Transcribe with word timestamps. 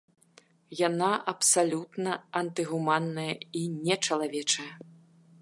Яна 0.87 1.09
абсалютна 1.33 2.11
антыгуманная 2.41 3.29
і 3.61 3.63
нечалавечая. 3.87 4.71